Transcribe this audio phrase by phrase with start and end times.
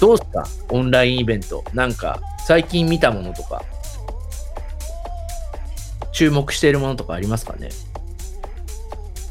[0.00, 0.46] どうすか？
[0.70, 1.64] オンラインイベント。
[1.74, 3.62] なんか、最近見たものとか、
[6.12, 7.68] 注目しているものとかありますかね？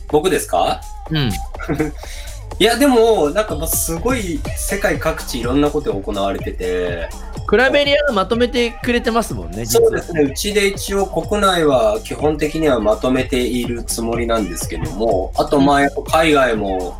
[0.09, 0.81] 僕ですか？
[1.09, 1.31] うん。
[2.59, 7.07] いや、でも、なんかもうすごい世界各地いろんなことが行われてて、
[7.45, 16.99] クラベリアがまとめてくれてますもんね、そうですね、うちで一応国内は基本的にはまとめているつもりなんですけども、あとまあやっぱ海外も、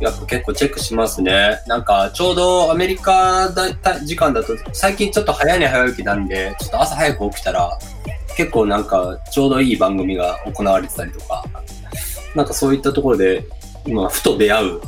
[0.00, 1.60] やっぱ結構チェックしますね。
[1.66, 7.78] なんかちょうどアメリカだった時間だと、最近ちょっと早寝早起きなんで、ちょっと朝早く起きたら、
[8.36, 11.44] 結構なんかちょうどいい番組が行われてたりとか、
[12.34, 13.44] なんかそういったところで、
[13.86, 14.80] 今、ふと出会う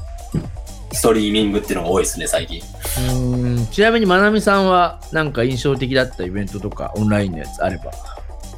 [0.92, 2.58] ストリーミングっていうのが多いですね、最近。
[2.58, 7.90] うーんちなみにまなみさんはなんか印象的だったイベントとかオンラインのやつあれば？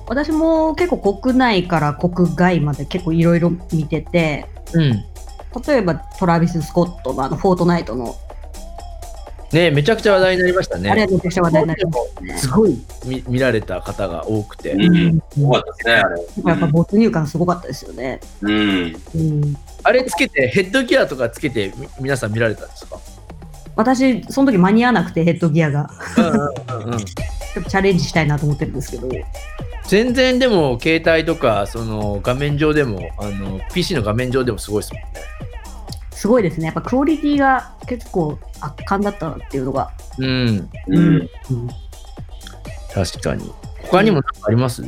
[0.09, 5.05] 私も結構国内から国外まで結構いろいろ見てて、うん。
[5.66, 8.16] 例えばトラビス・スコットのあのフォートナイトの、
[9.52, 10.91] ねめちゃくちゃ話題になりましたね。
[10.91, 12.38] あれめちゃくちゃ話題になりましたね。
[12.38, 14.73] すごい見見られた方が多くて。
[14.73, 15.23] うん。
[15.30, 16.23] すごかったですね、あれ。
[16.46, 18.21] やっぱ没入感すごかったですよね。
[18.41, 18.96] うん。
[19.15, 22.98] うん、あれつけて、ヘッドギアとかつけてみ皆さん見られたんですか？
[23.76, 25.91] 私、その時間に合わなくてヘッドギアが。
[26.16, 27.04] うんうんうんうん
[27.52, 29.10] ちょっとチャレンジしたいなと思ってるんですけど。
[29.85, 35.09] 全然でも携帯とかその画面上でもあの PC の画面上でもすごいですもんね。
[36.23, 36.66] すごいですね。
[36.66, 39.90] やっぱクオリティが結構圧巻だったなっていうのが。
[40.18, 41.16] うん、うん。
[41.16, 41.29] うん
[42.95, 43.52] 確かに。
[43.82, 44.84] 他にも何かあります、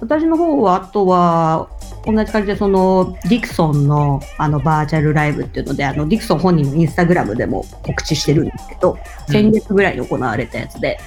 [0.00, 1.70] 私の方は、あとは、
[2.04, 10.98] 同じ感じで、その、ディクソンの、あの、バーチャルライブっていうので、あの、ディクソン本人のインスタグラムでも告知してるんですけど、うん先月ぐらいに行われたやつで、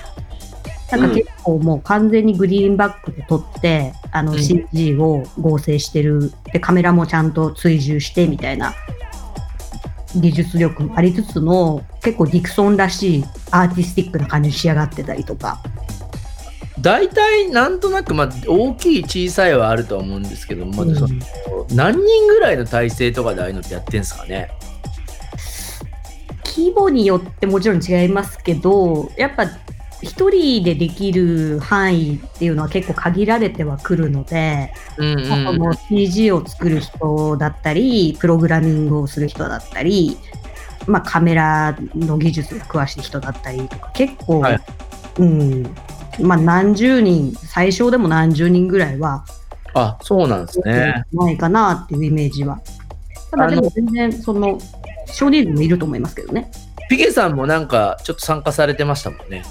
[0.92, 4.40] なんか結構もう完全にグリーンバックで撮って、あの、うん。
[4.44, 6.32] CG を合成してる。
[6.52, 8.76] で、カメラもちゃんと追従してみたいな
[10.16, 15.64] 技術力もありつつの、結構ディクソンらしいアーティスティックな感じに仕上がってたりとか、
[16.80, 20.96] 大体なんとなく、まあ、大きい小さいはあるとは思うんですけど、まあうん。
[20.96, 21.16] その
[21.72, 24.50] 何人ぐらいの体制とかでああいうのってやってんすかね？
[26.46, 29.48] 規模によってもちろん違いますけど、やっぱ
[30.04, 40.18] 一人でできる範囲っていうのは結構限られてはくるので、うんうんの CG を作る人だったり、プログラミングをする人だったり、
[40.88, 44.60] まあ、カメラの技術が詳しい人だったりとか、結構、はい
[45.20, 45.64] うん、
[46.20, 49.26] まあ何十人、最小でも何十人ぐらいは、
[49.74, 51.04] あそうなんですね。
[51.14, 52.60] ないかなっていうイメージは。
[53.32, 54.60] ただでも全然、その、
[55.08, 56.52] 少人数もいると思いますけどね。
[56.90, 59.44] ピケさんもなんかちょっと参加されてましたもんね。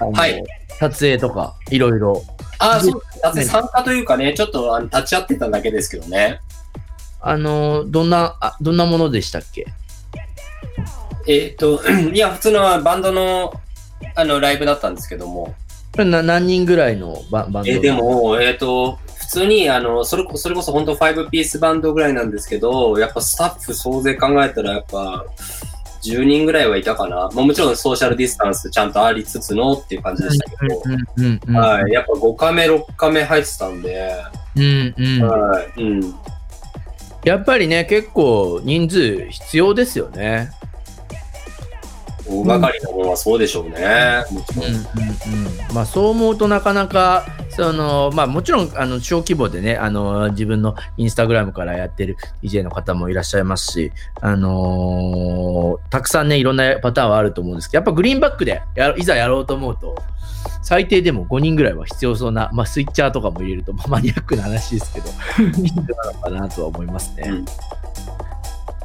[0.00, 0.44] はい。
[0.78, 2.24] 撮影とかいろいろ。
[2.58, 6.40] あ、そうだって参加というかね、ちょっとあの立ち会ってただけですけどね。
[7.20, 9.66] あのどんなあどんなものでしたっけ？
[11.26, 11.80] えっ、と、
[12.12, 13.52] いや、普通のバンドの
[14.14, 15.54] あのライブだったんですけども、
[15.92, 17.70] これな何人ぐらいのババンド？
[17.70, 25.24] えーでも、えっ、と、普通に、あの、それこそれこそ本当5ピースバンドぐらいなんですけど、やっぱスタッフ総勢考えたら、やっぱ、
[26.04, 27.30] 10人ぐらいはいたかな。
[27.32, 31.92] まあ、もちろんソーシャルディスタンスちゃんとありつつのっていう感じでしたけど、はい。
[31.92, 34.12] やっぱ5カメ、6カメ入ってたんで、
[34.56, 35.82] うんうんはい。
[35.82, 36.14] うん。
[37.24, 40.50] やっぱりね結構人数必要ですよね。
[42.26, 44.24] 大掛かりなものはそうでしょうね。
[44.30, 44.66] もちろん。
[44.66, 44.82] うんうんう
[45.72, 47.26] んまあそう思うとなかなか
[47.56, 59.96] そのまあもちろんあの小規模でねあの自分のインスタグラムからやってる DJ の方もいらっしゃいますしあのーたくさんねいろんなパターンはあると思うんですけどやっぱグリーンバックでやいざやろうと思うと
[60.62, 65.08] 最低でも5人ぐらいは必要そうな、まあ、スイッチャーとかも入れると、まあ、マニアックな話ですけど
[65.52, 67.24] 必要なのかなとは思いますね。
[67.28, 67.44] うん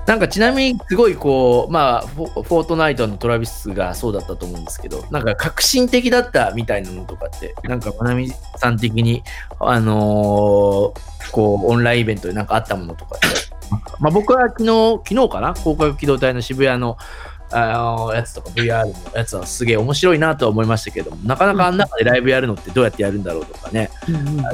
[0.09, 9.21] なんかちなみにすごいこう、まあフォ、ートナイトのトラビスがそうだったと思うんですけど、なんか革新的だったみたいなのとかって、なんかまなみさん的に、
[9.59, 13.27] あのーこう、オンラインイベントでなんかあったものとかって、
[13.99, 15.53] まあ僕は昨日、昨日かな？
[15.53, 16.97] 広角機動隊の渋谷の、
[17.51, 24.45] あのやつとか VR のやつはすげえ面白いなとは思いましたけども、なかなかあん中でライブやるのってどうやってやるんだろうとかね、うんうんうん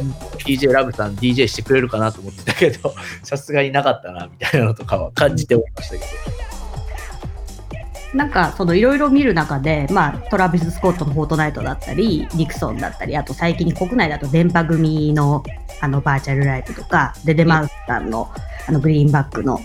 [0.46, 2.94] DJ ラブさん DJ してくれるかなと思ってたけど、
[3.24, 6.06] さすがになかったなみたいなのとかは感じておりましたけど。
[8.16, 15.44] なんかそのいろいろ見る中で、まあ、トラビス・スコットのフォートナイトだったり、ディクソンだったり、あと最近国内だと電波組の
[15.82, 18.32] あのバーチャルライブとか、デデマウスさんの
[18.68, 19.60] あのグリーンバックの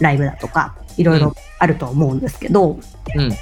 [0.00, 2.78] ライブだとか、いろいろあると思うんですけど、
[3.16, 3.32] うん。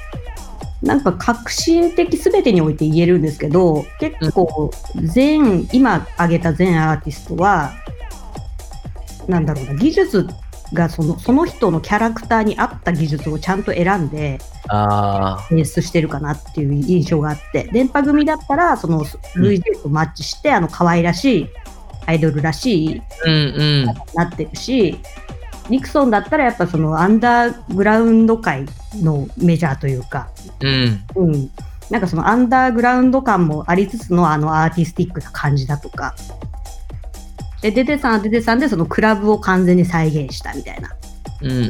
[0.82, 7.72] なんか革新的すべてにおいて言えるんですけど、結構全、今挙げた全アーティストは、
[9.28, 10.26] なんだろうな、技術
[10.72, 14.38] がそのその人のキャラクターに合った技術をちゃんと選んで、
[14.68, 21.48] あ演出してるかなっていう印象があって、電波組だったら、その VJ とマッチして、あの可愛らしい
[22.06, 23.84] アイドルらしいあ、うんうん。
[24.14, 24.98] なってるし、
[25.70, 30.28] ニクソンだったらやっぱそのアンダーグラウンド界のメジャーというか、
[30.60, 31.04] うん。
[31.14, 31.50] うん、
[31.90, 36.14] なんかそのアンダーグラウンド感もありつつのあのアーティスティックな感じだとか、
[37.62, 40.90] で、デデさんはデデさんでそのクラブを完全に再現したみたいな。
[41.42, 41.68] うんうんう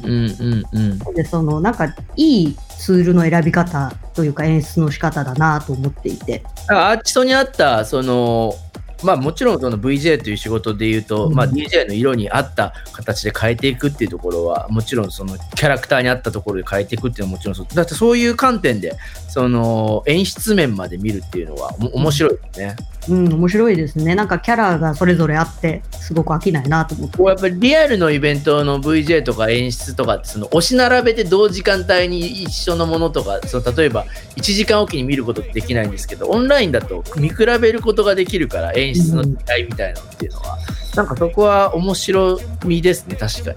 [0.57, 1.15] んうん。
[1.15, 6.43] で、そのなんかいいツールの選び方というか演出の仕方だなと思っていて。
[6.69, 8.55] アーティストに合った、その、
[9.03, 17.67] まあもちろんその VJ という仕事で言うと、うんまあ DJ の色に合った形で変えていくっていうところは、もちろんそのキャラクターに合ったところで変えていくっていうのはもちろんそう。
[17.75, 18.97] だってそういう観点で、
[19.29, 22.77] その演出面まで見るっていうのはお面白いですね。
[23.09, 24.15] うん、面白いですね。
[24.15, 27.19] なんかキャラがそれぞれあって、すごく飽きないなと思って。
[27.19, 34.05] こうやっぱりリアルのイベントの VJ とか演出とかってその押し並べて同時間帯に一緒のものとかその例えば
[34.37, 39.33] 1時間おきに見ることってできないんですけどオンラインだと見比べることができるから演出の違い
[39.65, 40.59] みたいなのっていうのは、
[40.97, 43.57] なんかそこは面白みですね確かに。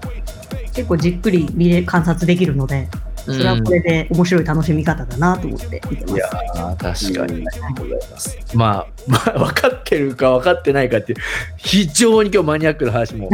[0.72, 2.88] 結構じっくり見れ観察できるので、
[3.24, 6.14] それはこれで面白い楽しみ方だなと思って見てます。
[6.14, 8.38] いやー確かにありがとうございます。
[8.54, 11.18] まあ、 まあ、分かってるか分かってないかっていう、
[11.56, 13.30] 非常に今日マニアックな話も、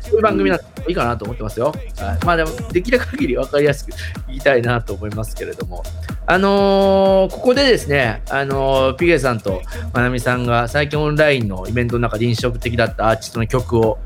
[0.00, 1.74] そういう番組なんでいいかなと思ってますよ。
[1.98, 3.92] はい、まあでも、できる限り分かりやすく
[4.26, 5.82] 言いたいなと思いますけれども。
[6.30, 9.62] あのーここでですね、あのーピゲさんと
[9.94, 13.98] まなみさんが最近オンラインのイベントの中で印象的だったアーティストの曲を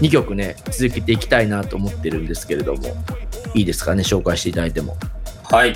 [0.00, 2.82] 2曲ね、続けていきたいなと思ってるんですけれども、
[3.56, 4.96] いいですかね、紹介していただいても。
[5.44, 5.74] はい。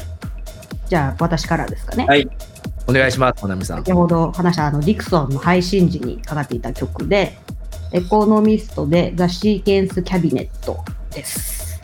[0.89, 2.05] じゃあ私からですかね。
[2.07, 2.29] はい。
[2.87, 3.79] お願いします、まなみさん。
[3.79, 7.39] 先ほど話したあのディクソンの配信時にかかっていた曲で、
[7.93, 11.81] エコノミストでザ・シーケンス・キャビネットです。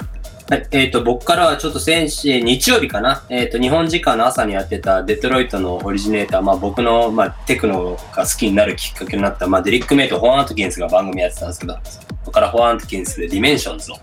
[0.50, 11.80] はい、えっ、と、僕からはちょっと先週、日曜日かな、えっ、と、日本時間の朝にやってたデトロイトのオリジネーター、まあ僕の、まあ、テクノが好きになるきっかけになった、まあデリック・メイとホアン・アトキンスが番組やってたんですけど、こ
[12.26, 13.96] こからホアン・アトキンスでディメンションズを。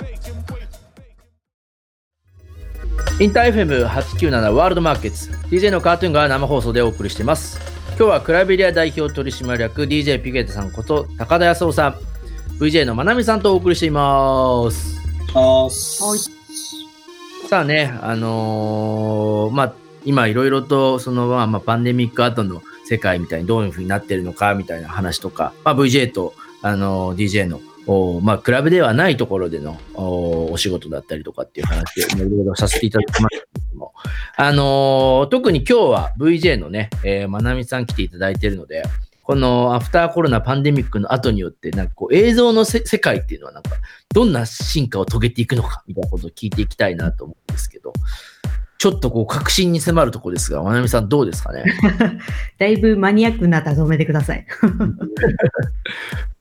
[3.23, 7.57] インター FM897 ワールドマーケッツ DJ のカートゥーンが生放送でお送りしています。
[7.91, 11.95] 今日はクラベリア代表取締役 DJ ピゲタさんこと高田康夫さん。
[12.59, 14.99] VJ のまなみさんとお送りしています。
[15.33, 17.47] あはい。
[17.47, 19.73] さあねあのーまあ
[20.03, 33.93] 今いろいろとそのまあまあパンデミック後の世界みたいにどういうふうになってるのかみたいな話とか、まあ、VJ とあのー DJ のおまあ、クラブではないところでのお仕事だったりとかっていう話をいろいろさせていただきましたけれども、
[34.37, 38.83] あのー特に今日は VJ のね、えー、まなみさん来ていただいているので、
[39.23, 43.71] このアフターコロナパンデミックの後によって、なんかこう映像の世界っていうのはなんか、
[44.13, 47.93] どんな進化を遂げていくのかみたいなことを聞いていきたいなと思うんですけど、
[48.77, 51.63] ちょっとこう確信に迫るとこですが、まなみさんどうですかね？
[52.59, 54.45] だいぶマニアックなったら止めてください。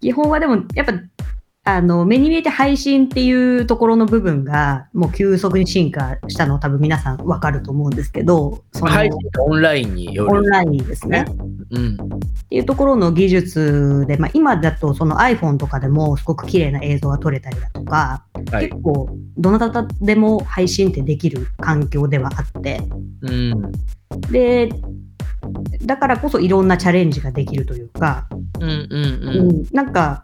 [0.00, 0.92] 基本はでも、やっぱ、
[1.64, 10.30] あの、目に見えて配信っていうところの部分が、もう急速に進化したの多分皆さんわかると思うんですけど、その配信がオンラインによる。
[10.30, 11.26] オンラインですね。
[11.70, 11.94] うん。
[11.94, 11.98] っ
[12.48, 18.80] ていうところの技術で、まあ、今だとその iPhone とかでもすごく綺麗な映像が撮れたりだとか、はい結。
[18.80, 22.80] 構どなたでも配信ってできる環境ではあって、
[23.20, 23.72] うん。
[24.30, 24.70] で、
[25.84, 28.28] だからこそいろんなチャレンジができるというか、
[28.60, 30.22] うんうんなんか、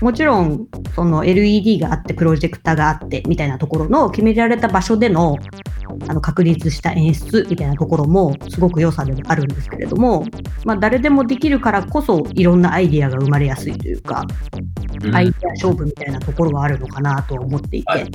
[0.00, 0.66] もちろん、
[0.96, 5.36] その LED があって、プロジェクターがあって、みたいなところの決められた場所での、
[6.08, 10.24] あの、確立した演出みたいなところも、すごく良さでもあるんですけれども、
[10.64, 14.24] まあ、誰でもできるからこそ、いろんなアイディアが生まれやすいというか、
[15.04, 15.14] うん。
[15.14, 18.10] アイディア勝負みたいなところはあるのかなとは思っていて、はい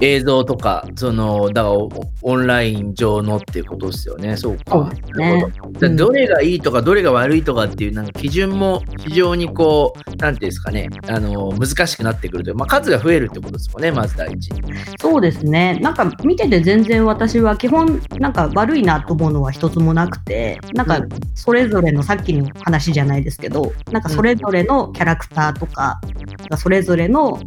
[0.00, 1.90] 映像とか、その、だからオ
[2.22, 4.36] オンライン上のっていうことですよね。
[4.36, 4.64] そうか。
[4.64, 5.46] そうね。
[5.80, 14.62] うんどれがいいとか、どれが悪いとかっていう、なんか基準も非常にこう、なんていうんですかね、あの、難しくなってくるという、まあ、数が増えるってことですもんね、まず第一に。
[14.98, 15.78] そうですね。
[15.80, 21.00] なんか見てて全然私は基本なんか悪いなと思うのは一つもなくて、なんか
[21.34, 26.00] それぞれのさっきの話じゃないですけど、なんかそれぞれのキャラクターとか、
[26.38, 27.40] なんかそれぞれの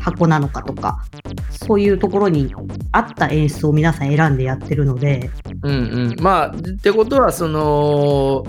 [0.00, 1.04] 箱なのかとか、
[1.66, 2.54] そういうところに
[2.92, 5.30] 合った演出を皆さん選んでやってるので、
[5.62, 6.16] うんうん。
[6.20, 6.52] まあ、っ
[6.82, 8.44] てことは、その、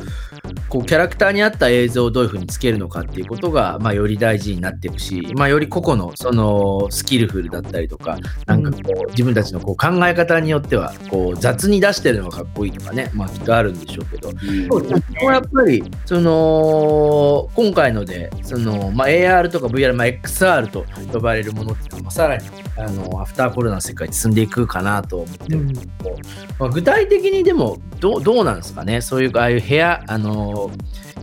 [0.75, 26.17] こうキャラクターに合った映像をどういうふうにつけるのかっていうことが、まあ、より大事になっていくし、まあ、より個々のそのスキルフルだったりとかなんかこう自分たちのこう考え方によってはこう雑に出してるのがかっこいいとかね、まあ、きっとあるんでしょうけど、そうですねこれやっぱりその今回のでその、まあ、AR とか VR、まあ、XR と呼ばれるものっていうのもさらにあのアフターコロナの世界に進んでいくかなと思ってるんですけど、
[26.59, 28.99] まあ、具体的にでもどうどうなんですかね？
[28.99, 30.64] そういうああいう部屋あの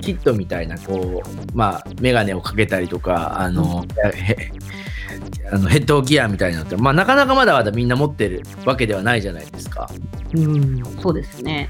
[0.00, 3.84] キットみたいなこうまあ眼鏡をかけたりとかあの、
[4.14, 4.50] へ
[5.52, 9.90] あのヘッドギアみたいなのって、まあ、なかなかまだまだみんな持ってるわけではないじゃないですか。
[10.34, 11.68] うん、そうですね。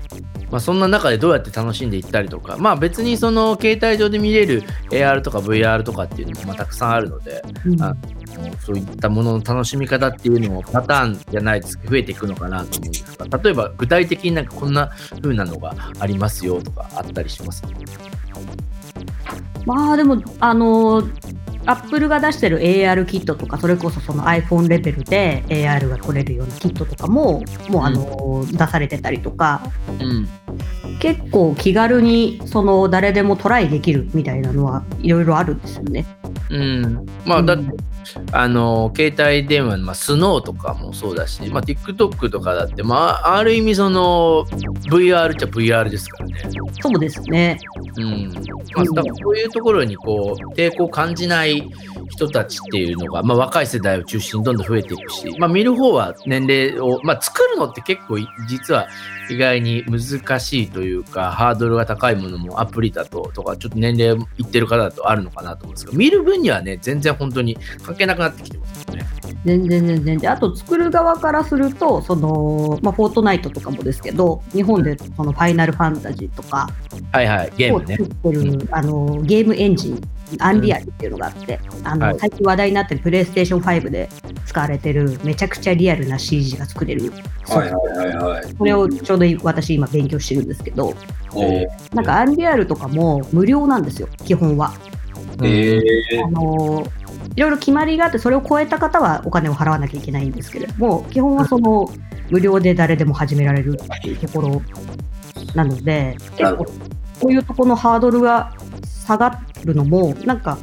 [0.52, 7.96] まあ、そんな中でどうやって楽しんでいったりとか、まあ、別にその携帯上で見れる AR とか VR とかっていうのもまあたくさんあるので、うんあ
[8.60, 11.78] そういったものの楽しみ方っていうのもパターンじゃないです。
[11.78, 12.88] けど増えていくのかなと思う。
[12.88, 14.90] んですが例えば具体的になんかこんな
[15.22, 17.62] 風なのがありますよとかあったりします？
[19.64, 21.02] まあでも、あの
[21.64, 29.62] アップルが出してる AR キットとか、それこそその iPhone レベルで AR が取れるようなキットとかも、もうあの、出されてたりとか、
[30.00, 30.28] うん。
[30.98, 36.04] 結構気軽にその誰でもトライできるみたいなのはいろいろあるんですよね。
[36.50, 37.64] うん、まあだって、
[38.32, 44.44] あの携帯電話の、まあ、スノーとかもそうだし、まあ、TikTok とかだって、まあ、ある意味その
[44.90, 46.42] VR っちゃ VR ですからね。
[46.80, 47.58] そうですね。
[47.96, 48.32] うん
[48.74, 51.70] まあ、多分そういうところにこう抵抗を感じない
[52.10, 58.88] 人たちっていうのが、まあ、若い世代を中心にどんどん増えていくし、まあ、見る方は年齢を、まあ、作るのって結構い実は
[59.30, 67.56] 意外に難しいというかハードルが高いものもアプリだととかちょっと年齢いってる方だとあるのかなと思うんですが見る分にはね全然本当に
[67.92, 69.06] 関係なくなってきてますよね。
[69.44, 76.68] 全然全然であと作る側からするとその、まあ、フォートナイトとかもですけど日本でそのファイナルファンタジーとか
[77.10, 78.04] はいはいゲームねを作。
[78.04, 80.00] ってる、あのゲームエンジン
[80.38, 84.08] アンリアルっていうのがあって、あのはい最近話題になってるプレイステーション5で
[84.46, 87.12] 使われてるめちゃくちゃリアルな CG が作れる
[87.48, 88.54] はいはいはいはい。
[88.54, 90.94] これをちょうど私今勉強してるんですけど
[91.32, 94.72] おーなんかアンリアルとかも無料なんですよ基本は。
[95.42, 95.80] え
[96.24, 96.86] あの
[97.34, 101.88] いろいろ決まりがあってそれを超えた方はお金を払わなきゃいけないんですけれども基本はその
[102.30, 104.62] 無料で誰でも始められるっていうところ
[105.54, 106.64] なので結構
[107.20, 108.52] こういうところのハードルが
[109.06, 110.58] 下がるのもなんか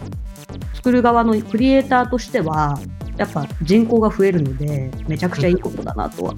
[0.75, 2.79] 作る側のクリエイターとしては
[3.17, 6.35] やっぱ人口が増えるのでめちゃくちゃいいことだなとは。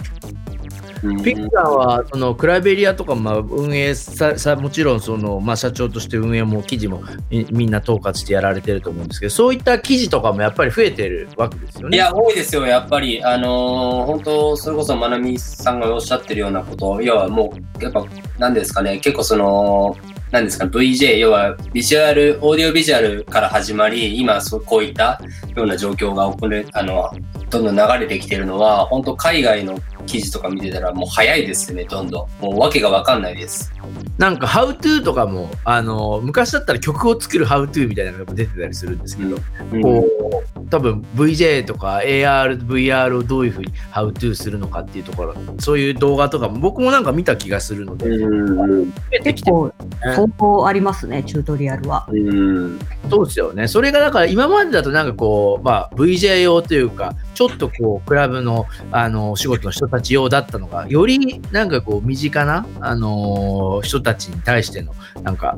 [1.08, 11.98] ーピクサーはそのクライベリアとかまあ運営ささもちろんその、まあ、社長として運営も記事もみみんな統括してやられてると思うんですけどそういった記事とかもやっぱり増えてるわけですよね。
[11.98, 13.24] いや、多いですよ、やっぱり。
[13.24, 18.06] あのー本当、それこそ、まなみさんがおっしゃってるようなこと、要はもう、やっぱ、
[18.38, 19.96] なんですかね、結構その、
[20.32, 25.22] なんですか、VJ、要は、ビジュアル、オーディオビジュアルから始まり、今、そうこういった
[25.56, 27.10] ような状況が起こる、あの、
[27.50, 32.44] どんどん流れてきてるのは、本当海外の記事とか見てたら、もう早いですね、どんどん。
[32.44, 33.72] もう訳がわかんないです。
[34.18, 39.38] なんか、How to とかも、あの、昔だったら曲を作る How to みたいなのが出てたりするんですけど、
[39.74, 52.08] うんこう、多分 VJ とか AR、VR をどういうふうに How to するのかっていうところ、そういう動画とかも僕もなんか見た気がするので、増うんえてきて結構相当ありますねチュートリアルは。
[52.10, 52.80] うん
[53.10, 53.68] そうですよね。
[53.68, 64.94] それがだから今までだとなんかこう、まあ VJ 用というか、ちょっとこう、クラブの、あの、お仕事の人たち用だったのが、よりなんかこう、身近な、あのー人たちに対しての、
[65.24, 65.58] なんか、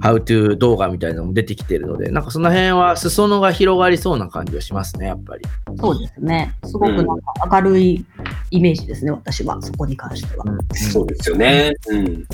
[0.00, 5.42] How to 動画みたいなのも出てきてるので、なんかその辺は裾野が広がりそうな感じはしますね、やっぱり。
[5.78, 6.54] そうですね。
[6.64, 7.14] すごくなんか
[7.52, 8.04] 明るい
[8.50, 10.44] イメージですね、私は、そこに関しては。
[10.74, 11.74] そうですよね。
[11.88, 12.24] うん。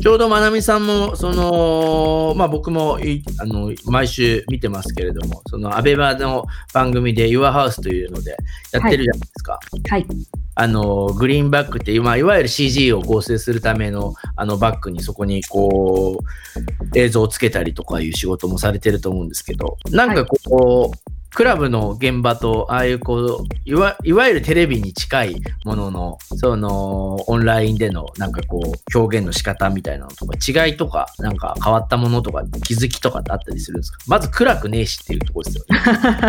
[0.00, 8.36] ちょうどまなみさんも、その、まあ僕もいあの毎週見てますけれども、そのアベマの番組で Your House というので
[8.72, 9.58] やってるじゃないですか。
[9.88, 10.06] はい。
[10.54, 33.98] あの、グリーンバックっていう、まあ、いわゆる CG を合成するための、あの、バックにそこに、こう、映像をつけたりとかいう仕事もされてると思うんですけど、なんかこう、クラブの現場と、ああいうこう、いわいわゆるテレビに近いものの、その、オンラインでの、なんかこう、表現の仕方みたいなのとか、違いとか、なんか変わったものとか、気づきとかってあったりするんですか？
[34.08, 35.80] まず暗くねえしっていうところですよね。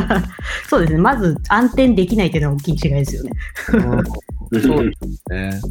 [0.69, 0.99] そうですね。
[0.99, 3.31] まず暗転できないっていうのは大きい違いですよね。
[3.71, 5.61] そうですね。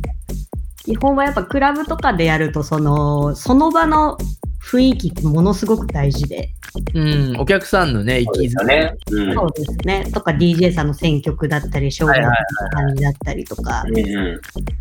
[0.85, 4.17] 基本はやっぱクラブとかでやると、その、その場の
[4.63, 6.51] 雰囲気ってものすごく大事で、
[6.95, 8.95] うん、お客さんのね、そうで息づね。
[9.11, 9.35] うん。
[9.35, 10.05] そうですね。
[10.13, 12.31] とか DJ さんの選曲だったり、ショーの
[12.71, 13.85] 感じだったりとか、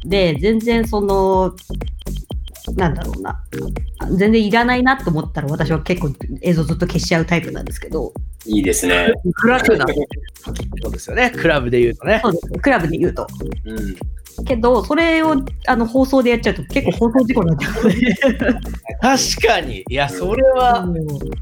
[0.05, 1.55] で、全然その、
[2.75, 3.43] なんだろうな。
[4.15, 8.13] 全然いらないなと思ったら私は結構映像ずっと消しちゃうタイプなんですけど、
[8.45, 9.13] いいですね。
[9.35, 9.95] 暗くなる
[10.81, 11.31] そうですよね。
[11.31, 12.19] クラブで言うとね。
[12.23, 13.27] そうですクラブで言うと。
[13.65, 14.45] うん。
[14.45, 15.35] けど、それを
[15.67, 17.73] あの放送でやっちゃうと結構放送事故になっちゃう
[19.01, 19.83] 確かに。
[19.89, 20.85] いや、それは、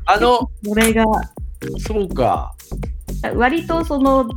[0.06, 1.06] あの、それが
[1.80, 2.54] そうか。
[3.36, 4.30] 割とその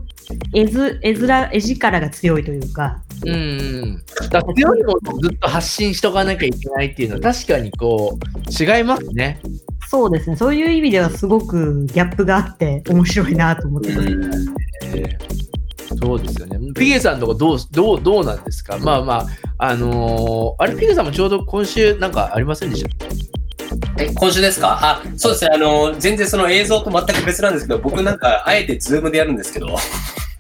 [0.55, 3.37] 絵図絵面絵力が強いというか、うんう
[3.87, 4.03] ん。
[4.31, 9.41] だ強いものをずっと発信しとかなきゃいけないっていうのは確かにこう、違いますね。
[9.89, 14.09] そうですね、そういう意味ではすごくギャップがあって面白いなと思ってます。
[16.00, 16.73] そうですよね。
[16.75, 18.79] ピゲさんとかどう、どう、どうなんですか？
[18.79, 19.27] まあまあ、
[19.59, 23.07] あのーあれ、ピゲさんもちょうど今週なんかありませんでした？
[23.99, 24.79] え、今週ですか？
[24.81, 25.50] あ、そうですね。
[25.53, 29.77] あの、全然その映像と全く別なんですけど、僕なんか、あえてズームでやるんですけど、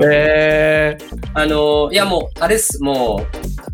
[0.04, 0.98] え
[1.34, 3.26] あの、いやもう、あれっす、もう、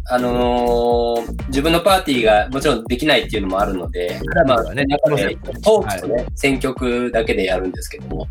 [0.08, 8.28] あのー自分のパーティーがもちろんできないっていうのもあるので、まあ、ね中でトークとね、選曲だけでやるんですけども、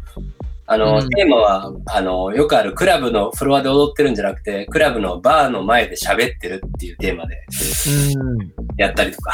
[0.68, 7.38] あの、うんテーマは、あの、よくあるクラブのフロアで踊ってるんじゃなくて、クラブのバーの前で喋ってるっていうテーマで。
[8.78, 9.32] やったりとか。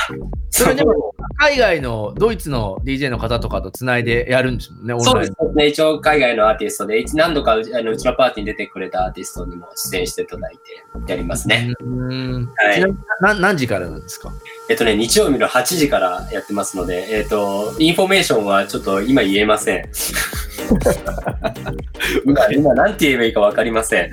[0.50, 5.21] それでも、海外のドイツの DJ の方とかとつないでやるんですもんね、そう。
[5.21, 5.67] ですね。
[5.67, 10.57] 一応海外のアーティストで、一何度かうちあのうちのパーティーに出てくれたアーティストにも出演していただい
[11.05, 11.73] てやりますね。
[11.79, 12.53] うん。
[12.57, 14.33] はいちなみにな何時からなんですか？
[14.69, 19.89] えっとね、日曜日の8時からやってますので、えっと、インフォメーションはちょっと今言えません。
[22.25, 24.11] 今、今なんて言えばいいかわかりません。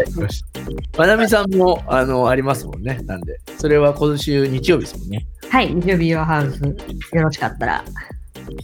[0.96, 3.00] まなみさんも、あの、ありますもんね。
[3.04, 3.38] なんで。
[3.58, 5.26] それは今週日曜日ですもんね。
[5.48, 7.84] はい、日曜日はハウス、よろしかったら。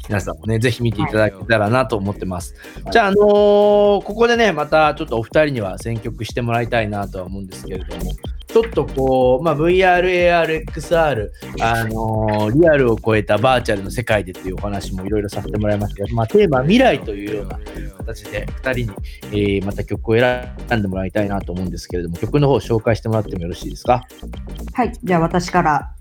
[0.08, 2.54] 皆さんもね、ぜひ見ていただけたらなと思ってます。
[2.90, 8.12] じゃあ、あのーここでね、またちょっとお二人には選曲してもらいたいなとは思うんですけれども、
[8.48, 17.58] ちょっとこう、まあ、VR、AR、XR、あのーリアルを超えたバーチャルの世界でっていうお話もいろいろさせてもらいましたけど、まあ、テーマは未来というような
[17.98, 24.04] 形で二人に、えーまた曲を選んでもらいたいなと思うんですけれども、曲の方を紹介してもらってもよろしいですか？
[24.72, 25.92] はい、じゃあ私から。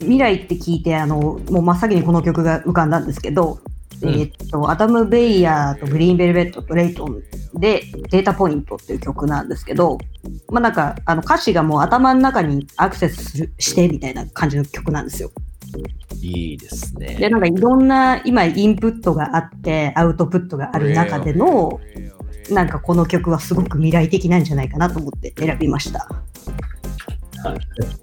[0.00, 3.60] 未来って聞いて、あの、もう真っ先にこの曲が浮かんだんですけど、
[4.02, 7.22] うんえーっと、アダム・ベイヤーとグリーンベルベットとレイトン
[7.54, 9.98] でデータポイントっていう曲なんですけど、
[10.50, 15.30] まあなんか、あの歌詞がもう頭の中にアクセスするしてみたいな感じの曲なんですよ。
[16.20, 17.16] いいですね。
[17.16, 21.80] で、なんかいろんな今インプットがあって、アウトプットがある中での、
[22.50, 26.08] なんかこの曲はすごく未来的なんじゃないかなと思って選びました。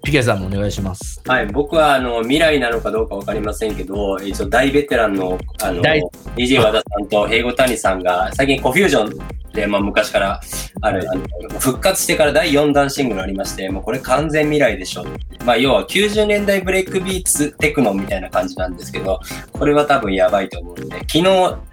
[0.04, 1.20] ピケさんもお願いします。
[1.26, 6.00] はい、僕はあの未来なのかどうかわかりませんけど、一応大ベテランのあの大
[6.36, 10.40] DJ 和田さんと平子谷さんが最近コフュージョンで、まあ、昔から
[10.80, 11.22] あるあの
[11.58, 15.04] 復活してから第4弾シングルありまして、もうこれ完全未来でしょ。
[15.44, 19.20] まあ要は90年代ブレイクビーツテクノみたいな感じなんですけど、
[19.52, 21.22] これは多分やばいと思うので、昨日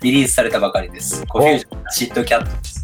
[0.01, 1.25] リリースされたばかりです。
[1.27, 2.78] コフュージョンシットキャットっ